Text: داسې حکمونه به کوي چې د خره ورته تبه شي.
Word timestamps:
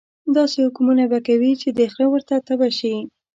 داسې 0.35 0.57
حکمونه 0.65 1.03
به 1.11 1.19
کوي 1.27 1.51
چې 1.61 1.69
د 1.77 1.79
خره 1.91 2.07
ورته 2.11 2.35
تبه 2.47 2.69
شي. 2.77 2.95